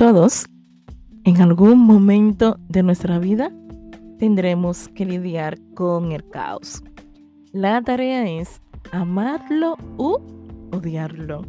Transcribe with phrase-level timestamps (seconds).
[0.00, 0.46] Todos,
[1.24, 3.52] en algún momento de nuestra vida,
[4.18, 6.82] tendremos que lidiar con el caos.
[7.52, 10.16] La tarea es amarlo u
[10.72, 11.42] odiarlo.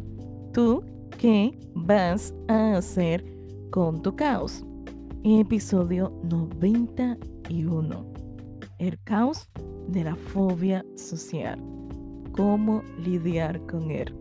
[0.52, 0.84] ¿Tú
[1.16, 3.24] qué vas a hacer
[3.70, 4.66] con tu caos?
[5.24, 8.06] Episodio 91.
[8.78, 9.48] El caos
[9.88, 11.58] de la fobia social.
[12.32, 14.14] ¿Cómo lidiar con él?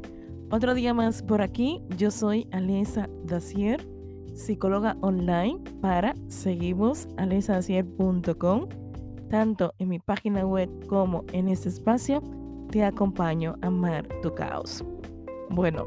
[0.51, 1.81] Otro día más por aquí.
[1.97, 3.90] Yo soy Alesa Dacier
[4.33, 8.67] psicóloga online para seguimos alesacier.com.
[9.29, 12.21] Tanto en mi página web como en este espacio,
[12.69, 14.83] te acompaño a amar tu caos.
[15.49, 15.85] Bueno,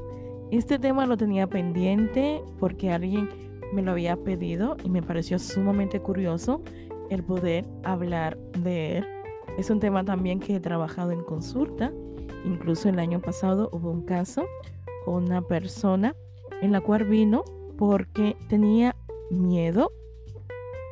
[0.51, 3.29] este tema lo tenía pendiente porque alguien
[3.73, 6.63] me lo había pedido y me pareció sumamente curioso
[7.11, 9.07] el poder hablar de él.
[9.59, 11.93] Es un tema también que he trabajado en consulta.
[12.45, 14.45] Incluso el año pasado hubo un caso
[15.05, 16.15] con una persona
[16.61, 17.45] en la cual vino
[17.77, 18.97] porque tenía
[19.31, 19.91] miedo,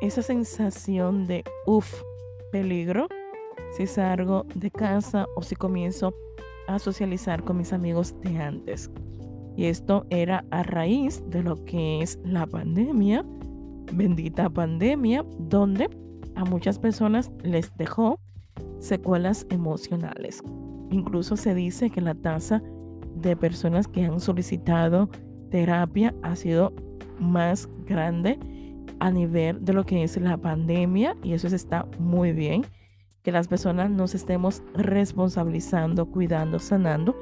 [0.01, 2.01] esa sensación de, uff,
[2.51, 3.07] peligro,
[3.75, 6.13] si salgo de casa o si comienzo
[6.67, 8.91] a socializar con mis amigos de antes.
[9.55, 13.25] Y esto era a raíz de lo que es la pandemia,
[13.93, 15.89] bendita pandemia, donde
[16.35, 18.19] a muchas personas les dejó
[18.79, 20.41] secuelas emocionales.
[20.89, 22.61] Incluso se dice que la tasa
[23.15, 25.09] de personas que han solicitado
[25.53, 26.73] terapia ha sido
[27.19, 28.39] más grande
[28.99, 32.65] a nivel de lo que es la pandemia y eso está muy bien,
[33.21, 37.15] que las personas nos estemos responsabilizando, cuidando, sanando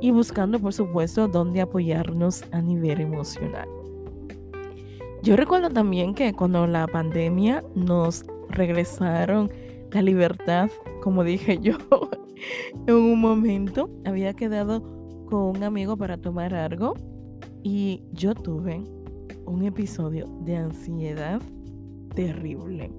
[0.00, 3.68] y buscando, por supuesto, dónde apoyarnos a nivel emocional.
[5.24, 9.50] Yo recuerdo también que cuando la pandemia nos regresaron
[9.90, 10.70] la libertad,
[11.02, 11.78] como dije yo,
[12.86, 14.82] en un momento había quedado
[15.26, 16.94] con un amigo para tomar algo
[17.62, 18.82] y yo tuve
[19.46, 21.40] un episodio de ansiedad
[22.14, 22.92] terrible.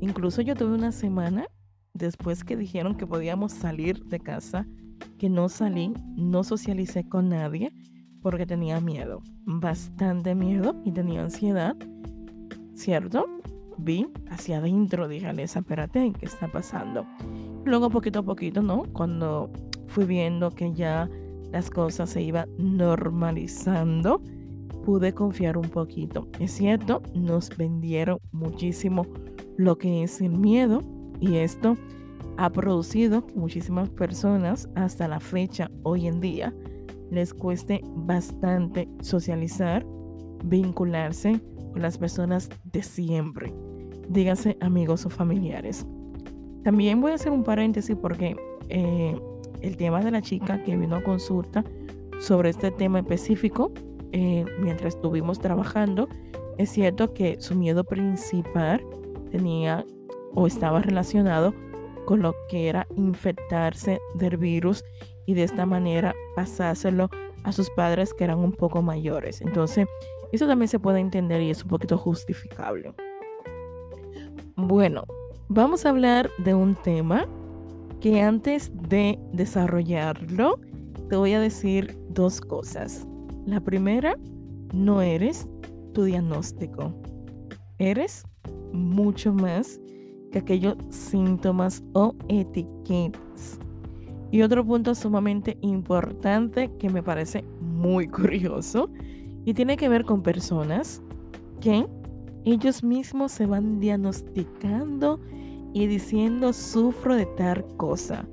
[0.00, 1.46] Incluso yo tuve una semana
[1.94, 4.66] después que dijeron que podíamos salir de casa,
[5.18, 7.72] que no salí, no socialicé con nadie
[8.22, 11.76] porque tenía miedo, bastante miedo y tenía ansiedad,
[12.74, 13.26] ¿cierto?
[13.78, 17.06] Vi hacia adentro, dije, Alesa, espérate, ¿qué está pasando?
[17.64, 18.84] Luego poquito a poquito, ¿no?
[18.92, 19.50] Cuando
[19.86, 21.08] fui viendo que ya
[21.56, 24.20] las cosas se iban normalizando,
[24.84, 26.28] pude confiar un poquito.
[26.38, 29.06] Es cierto, nos vendieron muchísimo
[29.56, 30.82] lo que es el miedo
[31.18, 31.78] y esto
[32.36, 36.54] ha producido que muchísimas personas hasta la fecha, hoy en día,
[37.10, 39.86] les cueste bastante socializar,
[40.44, 41.40] vincularse
[41.72, 43.54] con las personas de siempre,
[44.10, 45.86] dígase amigos o familiares.
[46.64, 48.36] También voy a hacer un paréntesis porque
[48.68, 49.18] eh,
[49.66, 51.64] el tema de la chica que vino a consulta
[52.20, 53.72] sobre este tema específico
[54.12, 56.08] eh, mientras estuvimos trabajando,
[56.58, 58.82] es cierto que su miedo principal
[59.30, 59.84] tenía
[60.34, 61.54] o estaba relacionado
[62.06, 64.84] con lo que era infectarse del virus
[65.26, 67.10] y de esta manera pasárselo
[67.42, 69.40] a sus padres que eran un poco mayores.
[69.40, 69.86] Entonces,
[70.32, 72.92] eso también se puede entender y es un poquito justificable.
[74.54, 75.04] Bueno,
[75.48, 77.26] vamos a hablar de un tema
[78.00, 80.58] que antes de desarrollarlo,
[81.08, 83.06] te voy a decir dos cosas.
[83.46, 84.16] La primera,
[84.74, 85.48] no eres
[85.92, 86.92] tu diagnóstico.
[87.78, 88.24] Eres
[88.72, 89.80] mucho más
[90.32, 93.58] que aquellos síntomas o etiquetas.
[94.30, 98.90] Y otro punto sumamente importante que me parece muy curioso
[99.44, 101.02] y tiene que ver con personas
[101.60, 101.86] que
[102.44, 105.20] ellos mismos se van diagnosticando
[105.76, 108.26] y diciendo sufro de tal cosa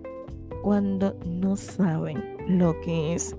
[0.61, 3.35] cuando no saben lo que es,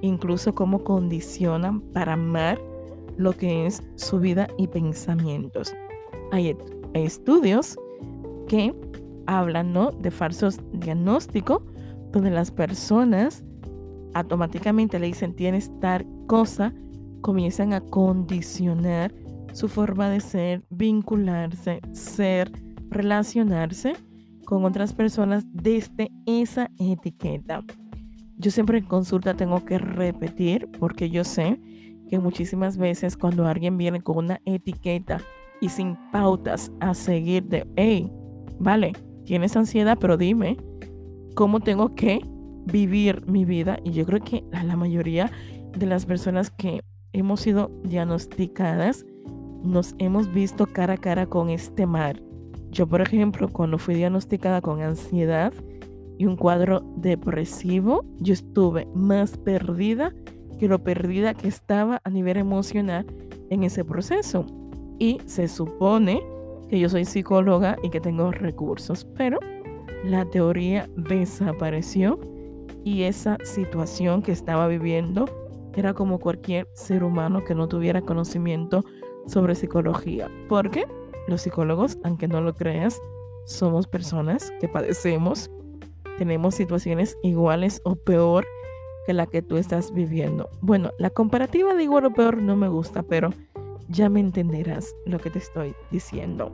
[0.00, 2.58] incluso cómo condicionan para amar
[3.18, 5.76] lo que es su vida y pensamientos.
[6.32, 6.56] Hay,
[6.94, 7.76] estudios
[8.48, 8.74] que
[9.26, 9.90] hablan ¿no?
[9.90, 11.60] de falsos diagnósticos
[12.12, 13.44] donde las personas
[14.14, 16.72] automáticamente le dicen tienes tal cosa,
[17.20, 19.14] comienzan a condicionar
[19.52, 22.50] su forma de ser, vincularse, ser,
[22.94, 23.94] relacionarse
[24.44, 27.62] con otras personas desde esa etiqueta.
[28.36, 31.60] Yo siempre en consulta tengo que repetir porque yo sé
[32.08, 35.20] que muchísimas veces cuando alguien viene con una etiqueta
[35.60, 38.10] y sin pautas a seguir de, hey,
[38.58, 38.92] vale,
[39.24, 40.56] tienes ansiedad, pero dime
[41.34, 42.20] cómo tengo que
[42.66, 43.78] vivir mi vida.
[43.84, 45.30] Y yo creo que la mayoría
[45.76, 46.82] de las personas que
[47.12, 49.06] hemos sido diagnosticadas
[49.62, 52.20] nos hemos visto cara a cara con este mar
[52.74, 55.52] yo, por ejemplo, cuando fui diagnosticada con ansiedad
[56.18, 60.12] y un cuadro depresivo, yo estuve más perdida
[60.58, 63.06] que lo perdida que estaba a nivel emocional
[63.50, 64.44] en ese proceso.
[64.98, 66.20] Y se supone
[66.68, 69.38] que yo soy psicóloga y que tengo recursos, pero
[70.04, 72.18] la teoría desapareció
[72.82, 75.26] y esa situación que estaba viviendo
[75.76, 78.84] era como cualquier ser humano que no tuviera conocimiento
[79.26, 80.28] sobre psicología.
[80.48, 80.86] Porque
[81.26, 83.00] los psicólogos, aunque no lo creas,
[83.46, 85.50] somos personas que padecemos,
[86.18, 88.46] tenemos situaciones iguales o peor
[89.06, 90.48] que la que tú estás viviendo.
[90.60, 93.30] Bueno, la comparativa de igual o peor no me gusta, pero
[93.88, 96.52] ya me entenderás lo que te estoy diciendo.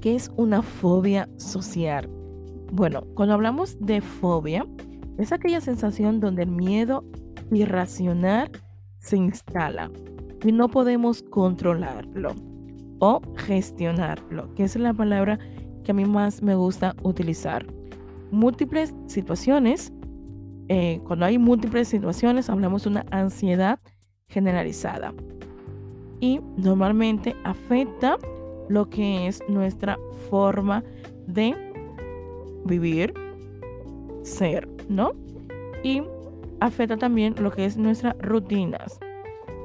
[0.00, 2.08] ¿Qué es una fobia social?
[2.72, 4.66] Bueno, cuando hablamos de fobia,
[5.18, 7.04] es aquella sensación donde el miedo
[7.52, 8.50] irracional
[8.98, 9.90] se instala
[10.42, 12.34] y no podemos controlarlo
[13.04, 15.38] o gestionarlo, que es la palabra
[15.84, 17.66] que a mí más me gusta utilizar.
[18.30, 19.92] Múltiples situaciones,
[20.68, 23.78] eh, cuando hay múltiples situaciones hablamos de una ansiedad
[24.26, 25.12] generalizada
[26.18, 28.16] y normalmente afecta
[28.70, 29.98] lo que es nuestra
[30.30, 30.82] forma
[31.26, 31.54] de
[32.64, 33.12] vivir,
[34.22, 35.12] ser, ¿no?
[35.82, 36.02] Y
[36.60, 38.98] afecta también lo que es nuestras rutinas.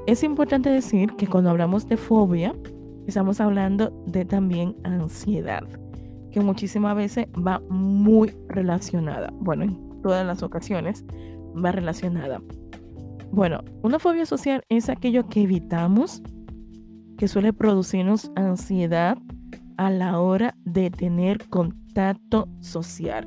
[0.06, 2.54] Es importante decir que cuando hablamos de fobia,
[3.10, 5.64] estamos hablando de también ansiedad,
[6.30, 9.32] que muchísimas veces va muy relacionada.
[9.34, 11.04] Bueno, en todas las ocasiones
[11.52, 12.40] va relacionada.
[13.32, 16.22] Bueno, una fobia social es aquello que evitamos,
[17.18, 19.18] que suele producirnos ansiedad
[19.76, 23.26] a la hora de tener contacto social.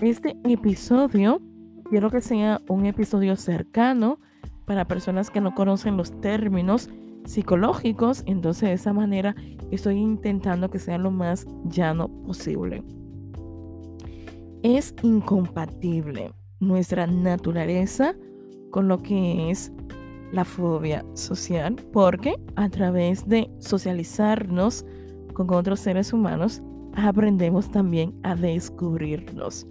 [0.00, 1.42] Este episodio
[1.90, 4.20] quiero que sea un episodio cercano
[4.66, 6.88] para personas que no conocen los términos
[7.24, 9.34] psicológicos, entonces de esa manera
[9.70, 12.82] estoy intentando que sea lo más llano posible.
[14.62, 18.14] Es incompatible nuestra naturaleza
[18.70, 19.72] con lo que es
[20.32, 24.84] la fobia social, porque a través de socializarnos
[25.32, 26.62] con otros seres humanos,
[26.94, 29.66] aprendemos también a descubrirnos.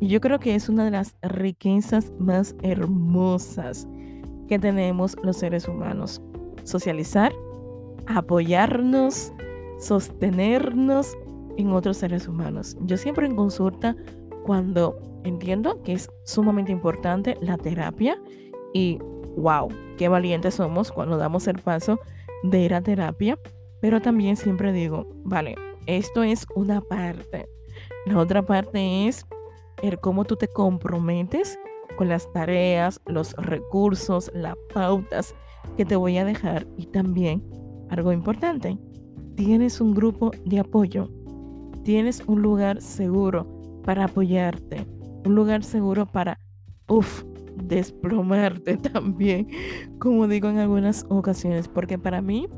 [0.00, 3.86] Y yo creo que es una de las riquezas más hermosas
[4.48, 6.22] que tenemos los seres humanos
[6.64, 7.32] socializar,
[8.06, 9.32] apoyarnos,
[9.78, 11.16] sostenernos
[11.56, 12.76] en otros seres humanos.
[12.82, 13.96] Yo siempre en consulta,
[14.44, 18.20] cuando entiendo que es sumamente importante la terapia
[18.72, 18.98] y
[19.36, 19.68] wow,
[19.98, 21.98] qué valientes somos cuando damos el paso
[22.42, 23.38] de ir a terapia,
[23.80, 25.56] pero también siempre digo, vale,
[25.86, 27.48] esto es una parte.
[28.06, 29.26] La otra parte es
[29.82, 31.58] el cómo tú te comprometes
[31.96, 35.34] con las tareas, los recursos, las pautas
[35.76, 37.42] que te voy a dejar y también
[37.88, 38.78] algo importante,
[39.34, 41.10] tienes un grupo de apoyo,
[41.82, 43.46] tienes un lugar seguro
[43.84, 44.86] para apoyarte,
[45.24, 46.38] un lugar seguro para,
[46.88, 47.24] uff,
[47.64, 49.48] desplomarte también,
[49.98, 52.48] como digo en algunas ocasiones, porque para mí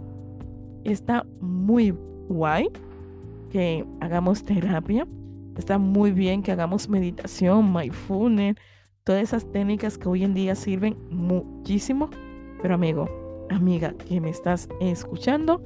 [0.84, 1.94] está muy
[2.28, 2.68] guay
[3.50, 5.06] que hagamos terapia,
[5.56, 8.56] está muy bien que hagamos meditación, mindfulness,
[9.04, 12.08] todas esas técnicas que hoy en día sirven muchísimo
[12.62, 13.08] pero amigo,
[13.50, 15.60] amiga que me estás escuchando,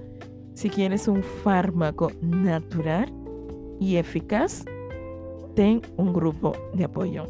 [0.54, 3.12] si quieres un fármaco natural
[3.78, 4.64] y eficaz,
[5.54, 7.26] ten un grupo de apoyo.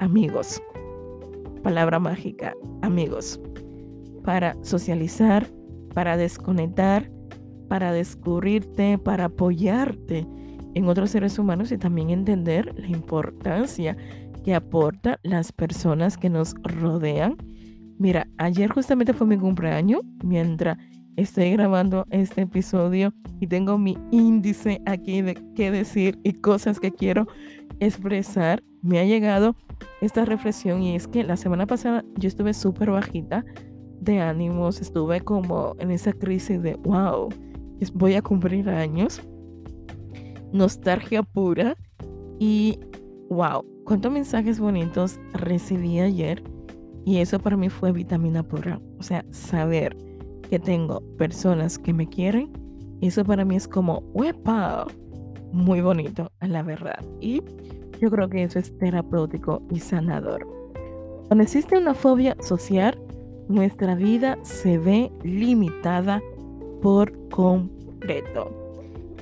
[0.00, 0.60] Amigos,
[1.62, 3.40] palabra mágica, amigos,
[4.24, 5.46] para socializar,
[5.94, 7.08] para desconectar,
[7.68, 10.26] para descubrirte, para apoyarte
[10.74, 13.96] en otros seres humanos y también entender la importancia
[14.44, 17.36] que aporta las personas que nos rodean
[17.98, 20.76] Mira, ayer justamente fue mi cumpleaños, mientras
[21.16, 26.92] estoy grabando este episodio y tengo mi índice aquí de qué decir y cosas que
[26.92, 27.26] quiero
[27.80, 28.62] expresar.
[28.82, 29.56] Me ha llegado
[30.02, 33.44] esta reflexión y es que la semana pasada yo estuve súper bajita
[34.00, 37.30] de ánimos, estuve como en esa crisis de, wow,
[37.94, 39.22] voy a cumplir años,
[40.52, 41.76] nostalgia pura
[42.38, 42.78] y,
[43.30, 46.42] wow, cuántos mensajes bonitos recibí ayer
[47.06, 48.80] y eso para mí fue vitamina pura.
[48.98, 49.96] O sea, saber
[50.50, 52.50] que tengo personas que me quieren,
[53.00, 54.88] eso para mí es como, ¡wepa!
[55.52, 56.98] Muy bonito, la verdad.
[57.20, 57.42] Y
[58.00, 60.48] yo creo que eso es terapéutico y sanador.
[61.28, 63.00] Cuando existe una fobia social,
[63.48, 66.20] nuestra vida se ve limitada
[66.82, 68.50] por completo.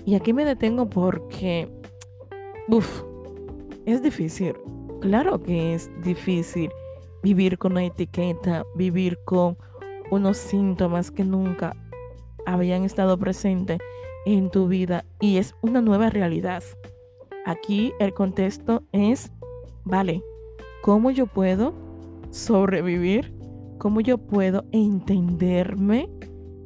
[0.06, 1.68] Y aquí me detengo porque,
[2.68, 3.02] uff,
[3.84, 4.54] es difícil.
[5.02, 6.70] Claro que es difícil
[7.24, 9.56] vivir con una etiqueta, vivir con
[10.10, 11.74] unos síntomas que nunca
[12.44, 13.78] habían estado presentes
[14.26, 16.62] en tu vida y es una nueva realidad.
[17.46, 19.32] Aquí el contexto es,
[19.84, 20.22] vale,
[20.82, 21.72] ¿cómo yo puedo
[22.30, 23.34] sobrevivir?
[23.78, 26.10] ¿Cómo yo puedo entenderme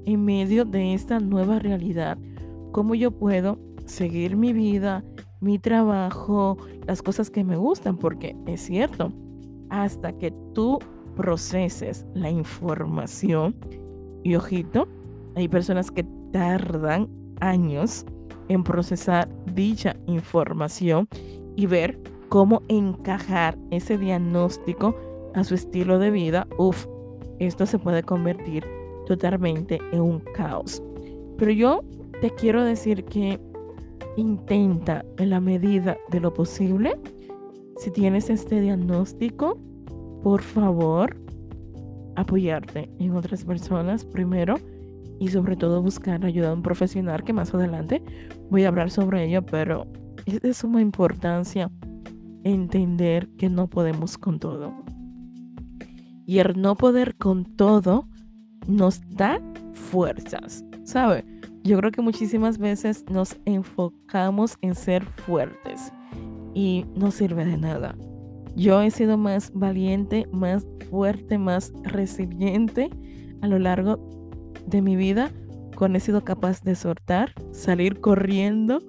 [0.06, 2.18] en medio de esta nueva realidad,
[2.72, 5.04] cómo yo puedo seguir mi vida,
[5.40, 9.12] mi trabajo, las cosas que me gustan, porque es cierto,
[9.70, 10.78] hasta que tú
[11.16, 13.54] proceses la información,
[14.22, 14.88] y ojito,
[15.36, 17.08] hay personas que tardan
[17.40, 18.04] años
[18.48, 21.08] en procesar dicha información
[21.56, 21.98] y ver
[22.28, 24.96] cómo encajar ese diagnóstico
[25.34, 26.46] a su estilo de vida.
[26.58, 26.86] Uf,
[27.38, 28.64] esto se puede convertir
[29.06, 30.82] totalmente en un caos.
[31.36, 31.84] Pero yo
[32.20, 33.40] te quiero decir que
[34.16, 36.98] intenta en la medida de lo posible,
[37.78, 39.56] si tienes este diagnóstico,
[40.22, 41.16] por favor,
[42.16, 44.56] apoyarte en otras personas primero
[45.20, 48.02] y sobre todo buscar ayuda de un profesional que más adelante
[48.50, 49.86] voy a hablar sobre ello, pero
[50.26, 51.70] es de suma importancia
[52.42, 54.74] entender que no podemos con todo.
[56.26, 58.08] Y el no poder con todo
[58.66, 59.40] nos da
[59.72, 61.24] fuerzas, ¿sabe?
[61.62, 65.92] Yo creo que muchísimas veces nos enfocamos en ser fuertes
[66.54, 67.96] y no sirve de nada.
[68.56, 72.90] Yo he sido más valiente, más fuerte, más resiliente
[73.40, 73.98] a lo largo
[74.66, 75.30] de mi vida
[75.76, 78.80] cuando he sido capaz de soltar, salir corriendo,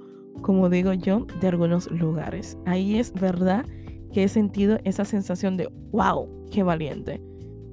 [0.42, 2.58] como digo yo, de algunos lugares.
[2.66, 3.64] Ahí es verdad
[4.12, 7.22] que he sentido esa sensación de, wow, qué valiente.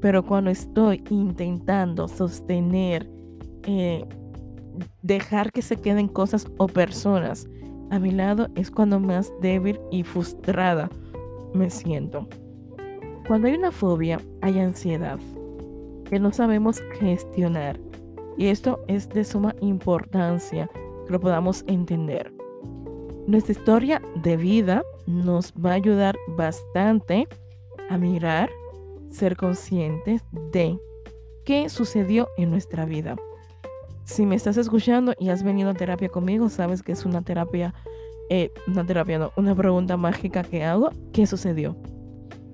[0.02, 3.08] Pero cuando estoy intentando sostener,
[3.62, 4.04] eh,
[5.02, 7.48] dejar que se queden cosas o personas
[7.90, 10.90] a mi lado, es cuando más débil y frustrada
[11.54, 12.28] me siento.
[13.26, 15.18] Cuando hay una fobia, hay ansiedad
[16.08, 17.78] que no sabemos gestionar.
[18.36, 20.70] Y esto es de suma importancia
[21.06, 22.32] que lo podamos entender.
[23.26, 27.26] Nuestra historia de vida nos va a ayudar bastante
[27.90, 28.50] a mirar,
[29.10, 30.78] ser conscientes de
[31.44, 33.16] qué sucedió en nuestra vida.
[34.06, 37.74] Si me estás escuchando y has venido a terapia conmigo, sabes que es una terapia
[38.28, 41.76] eh, una terapia, no, una pregunta mágica que hago, ¿qué sucedió?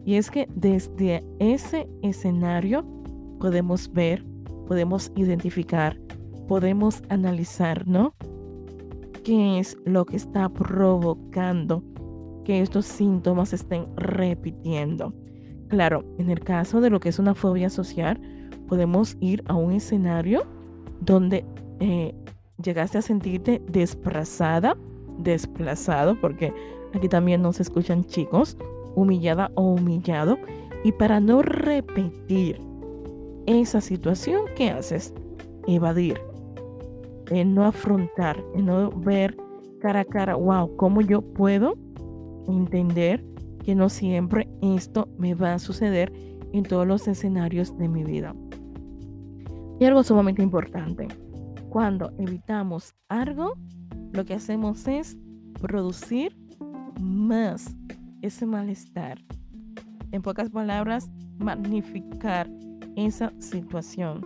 [0.05, 2.85] Y es que desde ese escenario
[3.41, 4.25] podemos ver,
[4.67, 5.99] podemos identificar,
[6.47, 8.15] podemos analizar, ¿no?
[9.25, 11.83] ¿Qué es lo que está provocando
[12.45, 15.15] que estos síntomas estén repitiendo?
[15.69, 18.21] Claro, en el caso de lo que es una fobia social,
[18.67, 20.45] podemos ir a un escenario
[21.05, 21.45] donde
[21.81, 22.15] eh,
[22.63, 24.77] llegaste a sentirte desplazada,
[25.19, 26.53] desplazado, porque
[26.95, 28.57] aquí también nos escuchan chicos,
[28.95, 30.39] humillada o humillado.
[30.85, 32.61] Y para no repetir
[33.47, 35.15] esa situación, ¿qué haces?
[35.67, 36.21] Evadir,
[37.45, 39.37] no afrontar, no ver
[39.81, 41.75] cara a cara, wow, ¿cómo yo puedo
[42.47, 43.25] entender
[43.65, 46.13] que no siempre esto me va a suceder
[46.53, 48.35] en todos los escenarios de mi vida?
[49.83, 51.09] Y algo sumamente importante,
[51.69, 53.55] cuando evitamos algo,
[54.13, 55.19] lo que hacemos es
[55.61, 56.37] producir
[57.01, 57.75] más
[58.21, 59.19] ese malestar.
[60.13, 62.49] En pocas palabras, magnificar
[62.95, 64.25] esa situación.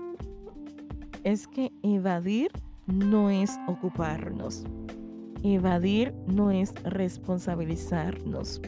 [1.25, 2.51] Es que evadir
[2.87, 4.63] no es ocuparnos.
[5.43, 8.61] Evadir no es responsabilizarnos.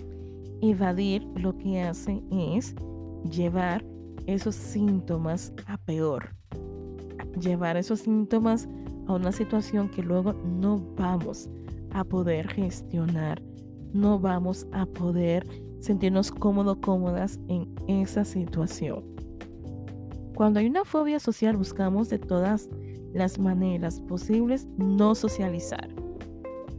[0.63, 2.75] Evadir lo que hace es
[3.31, 3.85] llevar
[4.27, 6.38] esos síntomas a peor.
[7.41, 8.69] Llevar esos síntomas
[9.07, 11.49] a una situación que luego no vamos
[11.93, 13.43] a poder gestionar.
[13.93, 15.47] No vamos a poder
[15.81, 19.05] sentirnos cómodos, cómodas en esa situación.
[20.35, 22.69] Cuando hay una fobia social buscamos de todas
[23.13, 25.89] las maneras posibles no socializar.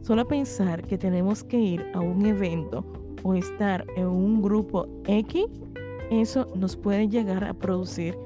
[0.02, 2.84] Solo pensar que tenemos que ir a un evento
[3.22, 5.44] o estar en un grupo X,
[6.10, 8.16] eso nos puede llegar a producir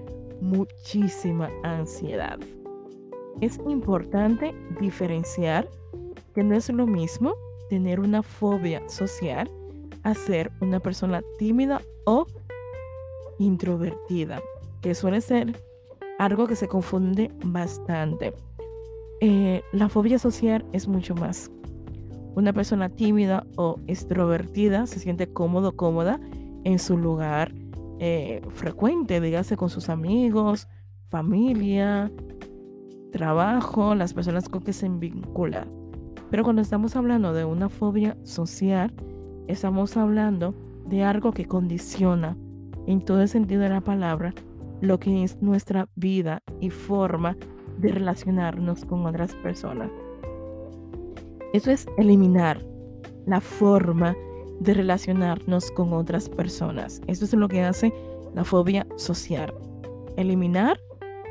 [0.44, 2.38] muchísima ansiedad.
[3.40, 5.68] Es importante diferenciar
[6.34, 7.34] que no es lo mismo
[7.68, 9.50] tener una fobia social
[10.02, 12.26] a ser una persona tímida o
[13.38, 14.40] introvertida,
[14.82, 15.58] que suele ser
[16.18, 18.34] algo que se confunde bastante.
[19.20, 21.50] Eh, la fobia social es mucho más.
[22.36, 26.20] Una persona tímida o extrovertida se siente cómodo, cómoda
[26.64, 27.52] en su lugar
[27.98, 30.68] eh, frecuente, dígase con sus amigos,
[31.08, 32.10] familia,
[33.12, 35.66] trabajo, las personas con que se vincula.
[36.30, 38.92] Pero cuando estamos hablando de una fobia social,
[39.46, 40.54] estamos hablando
[40.86, 42.36] de algo que condiciona
[42.86, 44.34] en todo el sentido de la palabra
[44.80, 47.36] lo que es nuestra vida y forma
[47.78, 49.90] de relacionarnos con otras personas.
[51.52, 52.64] Eso es eliminar
[53.26, 54.16] la forma
[54.60, 57.00] de relacionarnos con otras personas.
[57.06, 57.92] Eso es lo que hace
[58.34, 59.52] la fobia social.
[60.16, 60.78] Eliminar,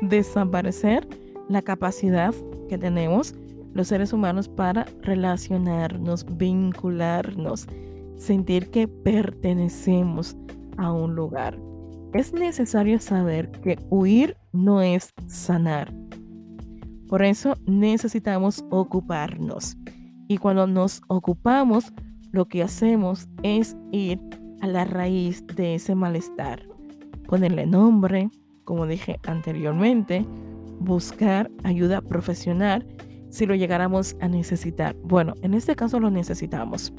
[0.02, 1.06] desaparecer
[1.48, 2.34] la capacidad
[2.68, 3.34] que tenemos
[3.74, 7.66] los seres humanos para relacionarnos, vincularnos,
[8.16, 10.36] sentir que pertenecemos
[10.76, 11.58] a un lugar.
[12.12, 15.92] Es necesario saber que huir no es sanar.
[17.08, 19.76] Por eso necesitamos ocuparnos.
[20.28, 21.92] Y cuando nos ocupamos,
[22.34, 24.20] lo que hacemos es ir
[24.60, 26.68] a la raíz de ese malestar.
[27.28, 28.28] Ponerle nombre,
[28.64, 30.26] como dije anteriormente,
[30.80, 32.86] buscar ayuda profesional
[33.30, 34.96] si lo llegáramos a necesitar.
[35.04, 36.92] Bueno, en este caso lo necesitamos.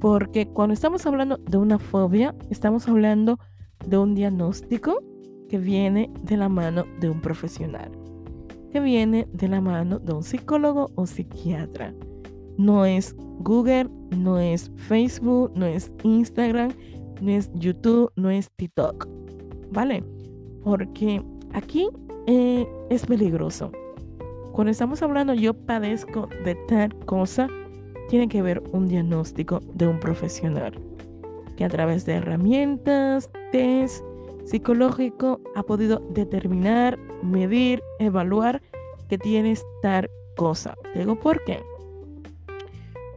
[0.00, 3.38] Porque cuando estamos hablando de una fobia, estamos hablando
[3.86, 5.02] de un diagnóstico
[5.50, 7.92] que viene de la mano de un profesional,
[8.72, 11.92] que viene de la mano de un psicólogo o psiquiatra.
[12.58, 16.72] No es Google, no es Facebook, no es Instagram,
[17.20, 19.08] no es YouTube, no es TikTok.
[19.70, 20.04] ¿Vale?
[20.64, 21.88] Porque aquí
[22.26, 23.72] eh, es peligroso.
[24.52, 27.48] Cuando estamos hablando yo padezco de tal cosa,
[28.08, 30.78] tiene que haber un diagnóstico de un profesional
[31.56, 34.04] que a través de herramientas, test
[34.44, 38.60] psicológico ha podido determinar, medir, evaluar
[39.08, 40.76] que tienes tal cosa.
[40.94, 41.62] Digo, ¿por qué?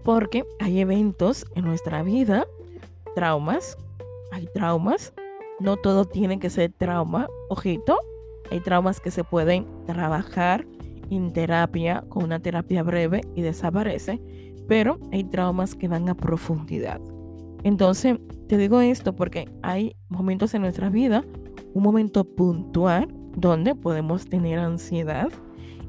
[0.06, 2.48] Porque hay eventos en nuestra vida,
[3.16, 3.78] traumas,
[4.32, 5.14] hay traumas,
[5.60, 7.98] no todo tiene que ser trauma, ojito,
[8.52, 10.68] hay traumas que se pueden trabajar
[11.10, 14.22] en terapia con una terapia breve y desaparece,
[14.68, 17.02] pero hay traumas que van a profundidad.
[17.64, 21.26] Entonces, te digo esto porque hay momentos en nuestra vida,
[21.74, 25.30] un momento puntual donde podemos tener ansiedad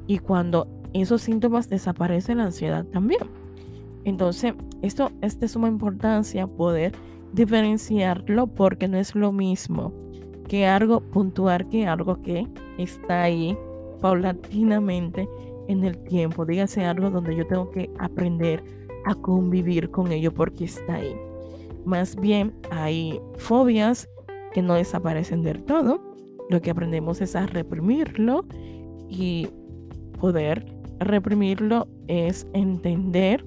[0.06, 3.46] y cuando esos síntomas desaparecen, la ansiedad también.
[4.06, 6.92] Entonces, esto es de suma importancia poder
[7.32, 9.92] diferenciarlo porque no es lo mismo
[10.46, 12.46] que algo puntual que algo que
[12.78, 13.58] está ahí
[14.00, 15.28] paulatinamente
[15.66, 16.47] en el tiempo.
[16.47, 18.62] Dígase algo donde yo tengo que aprender
[19.06, 21.16] a convivir con ello porque está ahí.
[21.84, 24.08] Más bien hay fobias
[24.52, 26.00] que no desaparecen del todo.
[26.49, 28.45] Lo que aprendemos es a reprimirlo
[29.08, 29.49] y
[30.21, 30.64] poder
[31.00, 33.45] reprimirlo es entender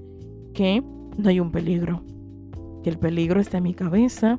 [0.59, 0.83] que
[1.17, 2.03] no hay un peligro,
[2.83, 4.37] que el peligro está en mi cabeza,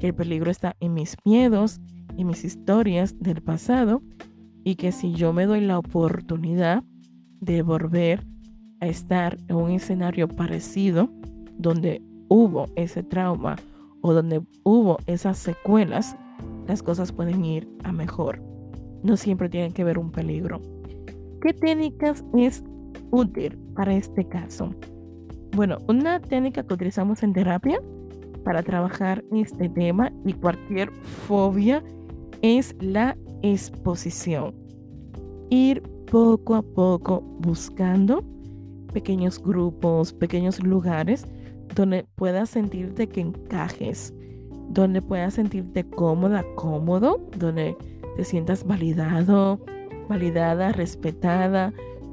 [0.00, 1.80] que el peligro está en mis miedos,
[2.16, 4.02] en mis historias del pasado
[4.64, 6.82] y que si yo me doy la oportunidad
[7.40, 8.26] de volver
[8.80, 11.08] a estar en un escenario parecido
[11.56, 13.54] donde hubo ese trauma
[14.00, 16.16] o donde hubo esas secuelas,
[16.66, 18.42] las cosas pueden ir a mejor.
[19.04, 20.60] No siempre tienen que ver un peligro.
[21.40, 22.64] ¿Qué técnicas es
[23.12, 24.74] útil para este caso?
[25.52, 27.80] Bueno, una técnica que utilizamos en terapia
[28.44, 30.90] para trabajar este tema y cualquier
[31.26, 31.82] fobia
[32.40, 34.54] es la exposición.
[35.50, 38.24] Ir poco a poco buscando
[38.92, 41.26] pequeños grupos, pequeños lugares
[41.74, 44.14] donde puedas sentirte que encajes,
[44.68, 47.76] donde puedas sentirte cómoda, cómodo, donde
[48.16, 49.60] te sientas validado,
[50.08, 51.72] validada, respetada,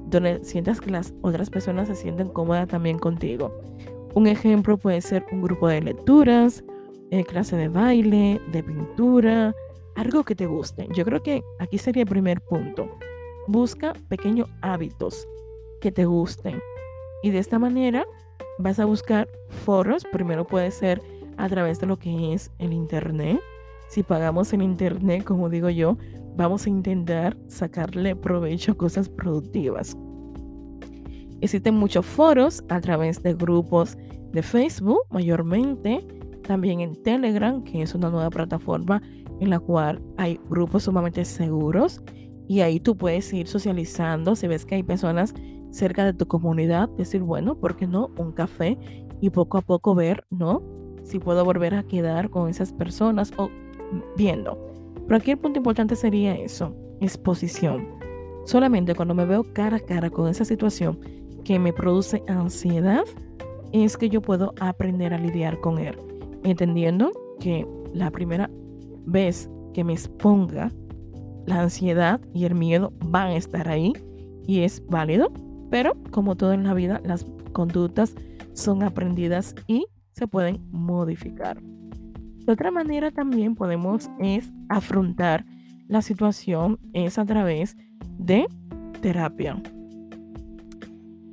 [0.09, 3.51] donde sientas que las otras personas se sienten cómodas también contigo.
[4.13, 6.63] Un ejemplo puede ser un grupo de lecturas,
[7.11, 9.55] eh, clase de baile, de pintura,
[9.95, 10.87] algo que te guste.
[10.95, 12.97] Yo creo que aquí sería el primer punto.
[13.47, 15.27] Busca pequeños hábitos
[15.81, 16.59] que te gusten.
[17.23, 18.05] Y de esta manera
[18.59, 19.27] vas a buscar
[19.65, 20.03] foros.
[20.11, 21.01] Primero puede ser
[21.37, 23.39] a través de lo que es el Internet.
[23.87, 25.97] Si pagamos el Internet, como digo yo,
[26.37, 29.97] vamos a intentar sacarle provecho a cosas productivas.
[31.41, 33.97] Existen muchos foros a través de grupos
[34.31, 36.05] de Facebook, mayormente,
[36.43, 39.01] también en Telegram, que es una nueva plataforma
[39.39, 42.01] en la cual hay grupos sumamente seguros
[42.47, 44.35] y ahí tú puedes ir socializando.
[44.35, 45.33] Si ves que hay personas
[45.71, 48.09] cerca de tu comunidad, decir, bueno, ¿por qué no?
[48.17, 48.77] Un café
[49.21, 50.63] y poco a poco ver, ¿no?
[51.03, 53.49] Si puedo volver a quedar con esas personas o
[54.15, 54.76] viendo.
[55.07, 57.87] Pero aquí el punto importante sería eso, exposición.
[58.45, 60.99] Solamente cuando me veo cara a cara con esa situación
[61.43, 63.05] que me produce ansiedad,
[63.71, 65.97] es que yo puedo aprender a lidiar con él,
[66.43, 68.49] entendiendo que la primera
[69.05, 70.71] vez que me exponga,
[71.45, 73.93] la ansiedad y el miedo van a estar ahí
[74.45, 75.31] y es válido,
[75.69, 78.15] pero como todo en la vida, las conductas
[78.53, 81.61] son aprendidas y se pueden modificar.
[82.47, 85.45] De otra manera también podemos es afrontar
[85.87, 87.77] la situación es a través
[88.17, 88.47] de
[89.01, 89.61] terapia.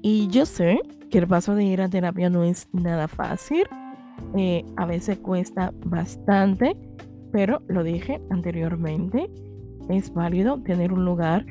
[0.03, 3.65] Y yo sé que el paso de ir a terapia no es nada fácil.
[4.37, 6.77] Eh, a veces cuesta bastante
[7.35, 9.29] pero lo dije anteriormente,
[9.89, 11.45] es válido tener un lugar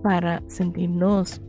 [0.00, 1.42] para sentirnos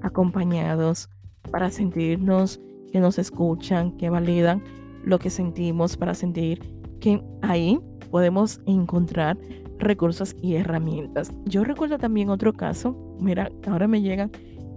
[0.00, 1.10] acompañados,
[1.50, 2.58] para sentirnos
[2.90, 4.62] que nos escuchan, que validan
[5.04, 6.62] lo que sentimos, para sentir
[7.00, 7.78] que ahí
[8.10, 9.38] podemos encontrar
[9.78, 11.32] recursos y herramientas.
[11.44, 14.30] Yo recuerdo también otro caso, mira, ahora me llegan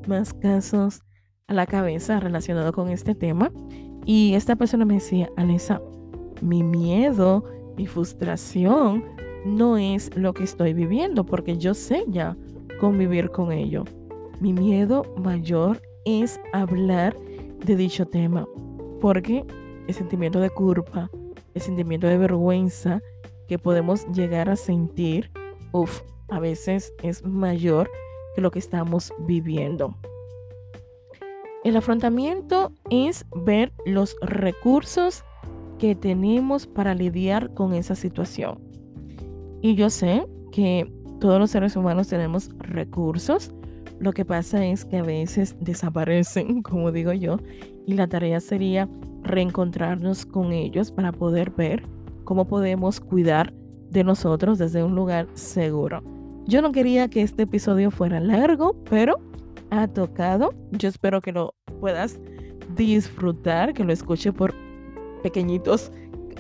[0.08, 1.01] más casos
[1.47, 3.51] a la cabeza relacionados con este tema
[4.05, 5.82] y esta persona me decía, Alesa,
[6.41, 7.43] mi miedo,
[7.77, 9.03] mi frustración
[9.45, 12.36] no es lo que estoy viviendo porque yo sé ya
[12.79, 13.84] convivir con ello.
[14.39, 17.15] Mi miedo mayor es hablar
[17.65, 18.47] de dicho tema
[19.01, 19.45] porque
[19.88, 21.10] el sentimiento de culpa,
[21.53, 23.01] el sentimiento de vergüenza
[23.47, 25.31] que podemos llegar a sentir,
[25.71, 27.89] uff, a veces es mayor
[28.35, 29.95] que lo que estamos viviendo.
[31.63, 35.25] El afrontamiento es ver los recursos
[35.77, 38.59] que tenemos para lidiar con esa situación.
[39.62, 43.51] Y yo sé que todos los seres humanos tenemos recursos.
[43.99, 47.38] Lo que pasa es que a veces desaparecen, como digo yo,
[47.85, 48.88] y la tarea sería
[49.23, 51.84] reencontrarnos con ellos para poder ver
[52.23, 53.53] cómo podemos cuidar
[53.89, 56.03] de nosotros desde un lugar seguro.
[56.45, 59.19] Yo no quería que este episodio fuera largo, pero
[59.71, 60.53] ha tocado.
[60.71, 62.19] Yo espero que lo puedas
[62.75, 64.53] disfrutar, que lo escuche por
[65.23, 65.91] pequeñitos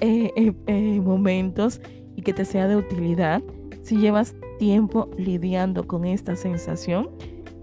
[0.01, 1.81] eh, eh, eh, momentos
[2.15, 3.41] y que te sea de utilidad.
[3.81, 7.09] Si llevas tiempo lidiando con esta sensación,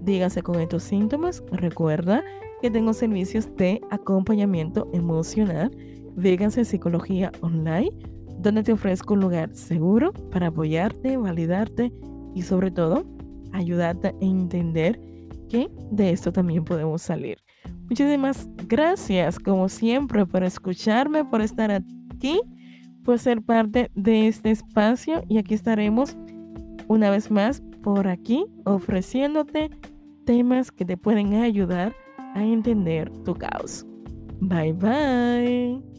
[0.00, 2.22] dígase con estos síntomas, recuerda
[2.61, 5.71] que tengo servicios de acompañamiento emocional,
[6.16, 7.90] dígase psicología online,
[8.38, 11.92] donde te ofrezco un lugar seguro para apoyarte, validarte
[12.35, 13.05] y sobre todo
[13.53, 15.01] ayudarte a entender
[15.49, 17.38] que de esto también podemos salir.
[17.88, 22.40] Muchísimas gracias, como siempre, por escucharme, por estar aquí,
[23.05, 26.16] por ser parte de este espacio y aquí estaremos
[26.88, 29.71] una vez más por aquí ofreciéndote
[30.25, 31.95] temas que te pueden ayudar
[32.37, 33.85] a entender tu caos.
[34.40, 35.95] Bye bye.